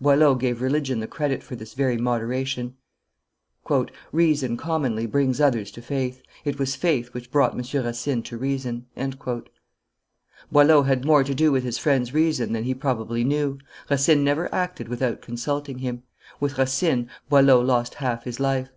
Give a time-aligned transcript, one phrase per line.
[0.00, 2.76] Boileau gave religion the credit for this very moderation.
[4.12, 7.84] "Reason commonly brings others to faith; it was faith which brought M.
[7.84, 8.86] Racine to reason."
[10.52, 13.58] Boileau had more to do with his friend's reason than he probably knew.
[13.90, 16.04] Racine never acted without consulting him.
[16.38, 18.68] With Racine, Boileau lost half his life.